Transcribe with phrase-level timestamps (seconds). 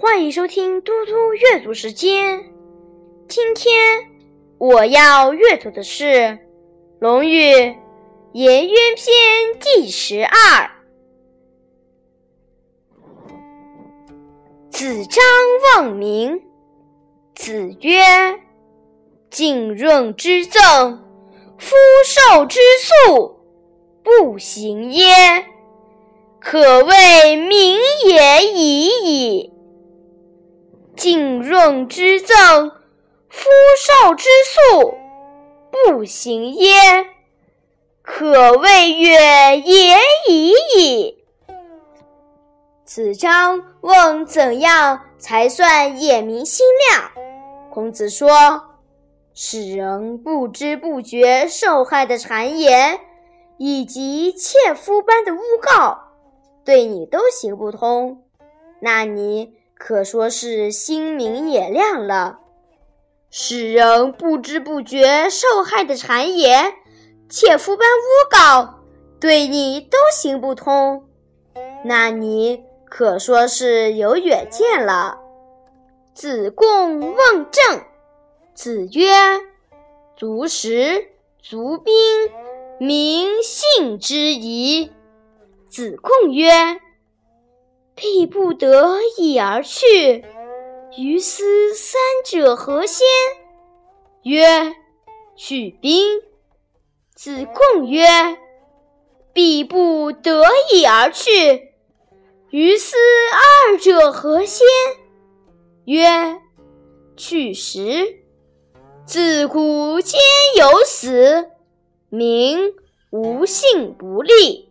[0.00, 2.44] 欢迎收听嘟嘟阅读时间。
[3.26, 4.08] 今天
[4.56, 6.04] 我要阅读的是
[7.00, 7.52] 《论语·
[8.32, 9.04] 颜渊篇》
[9.58, 10.70] 第十二。
[14.70, 15.24] 子张
[15.74, 16.44] 望民。
[17.34, 18.00] 子曰
[19.30, 21.02] ：“浸润之政，
[21.58, 22.60] 夫受之
[23.08, 23.40] 粟，
[24.04, 25.44] 不行焉？
[26.38, 29.52] 可谓民也已矣。”
[30.98, 32.72] 浸润之赠，
[33.28, 33.48] 夫
[33.78, 34.28] 受之
[34.72, 34.94] 粟，
[35.70, 37.06] 不行焉？
[38.02, 39.96] 可谓远也
[40.28, 41.24] 已矣。
[42.84, 47.10] 子张问怎样才算眼明心亮？
[47.70, 48.28] 孔子说
[49.34, 52.98] ：“使人不知不觉受害的谗言，
[53.56, 55.96] 以及切肤般的诬告，
[56.64, 58.24] 对你都行不通，
[58.80, 62.40] 那你？”可说是心明眼亮了，
[63.30, 66.74] 使人不知不觉受害的谗言，
[67.28, 68.80] 切肤般诬告，
[69.20, 71.04] 对你都行不通，
[71.84, 75.20] 那你可说是有远见了。
[76.12, 77.84] 子贡问政，
[78.52, 79.12] 子曰
[80.18, 81.94] ：“足食，足兵，
[82.80, 84.90] 民信之矣。”
[85.70, 86.80] 子贡曰。
[88.00, 90.24] 必不得已而去，
[90.96, 93.04] 于斯三者何先？
[94.22, 94.72] 曰：
[95.34, 96.22] 去兵。
[97.16, 98.06] 子贡曰：
[99.32, 101.72] 必不得已而去，
[102.50, 102.96] 于斯
[103.66, 104.64] 二者何先？
[105.86, 106.40] 曰：
[107.16, 108.20] 去时。
[109.04, 110.18] 自古皆
[110.56, 111.50] 有死，
[112.10, 112.72] 民
[113.10, 114.70] 无信不立。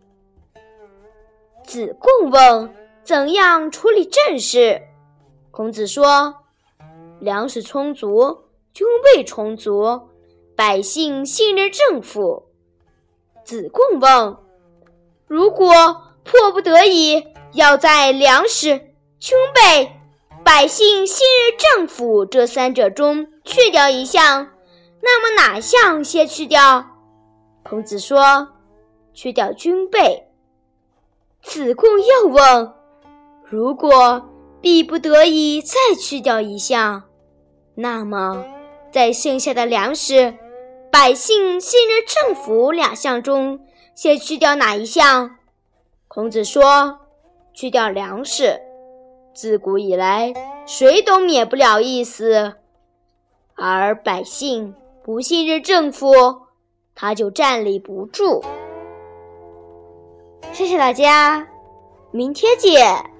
[1.66, 2.87] 子贡问。
[3.07, 4.81] 怎样处理政事？
[5.50, 6.44] 孔子说
[7.22, 10.09] ：“粮食充足，军备充足，
[10.57, 12.50] 百姓信任政府。”
[13.45, 14.38] 子贡问
[15.25, 15.72] ：“如果
[16.25, 18.78] 迫不得已要在粮食、
[19.19, 19.89] 军备、
[20.44, 24.50] 百姓信任政府这三者中去掉一项，
[25.00, 26.85] 那么哪项先去掉？”
[27.63, 28.50] 孔子说
[29.16, 30.28] ：“去掉军备。”
[31.41, 32.76] 子贡又问。
[33.50, 37.03] 如果逼不得已再去掉一项，
[37.75, 38.44] 那么
[38.91, 40.34] 在剩下的粮食、
[40.91, 43.62] 百姓信任政府两项中，
[43.96, 45.38] 先去掉哪一项？
[46.09, 47.00] 孔子说
[47.56, 48.59] ：“去掉粮食。
[49.34, 50.34] 自古以来，
[50.66, 52.56] 谁都免不了一死，
[53.56, 54.75] 而百姓
[55.06, 56.12] 不信任政府，
[56.94, 58.44] 他就站立不住。”
[60.52, 61.47] 谢谢大家，
[62.12, 63.12] 明天见。